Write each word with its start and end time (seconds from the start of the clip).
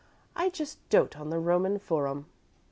"I 0.35 0.49
just 0.49 0.79
dote 0.89 1.19
on 1.19 1.29
the 1.29 1.37
Roman 1.37 1.77
Forum." 1.77 2.25